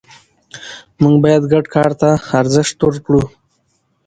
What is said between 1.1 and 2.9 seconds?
باید ګډ کار ته ارزښت